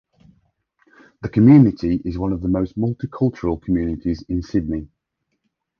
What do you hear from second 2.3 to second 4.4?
of the most multi-cultural communities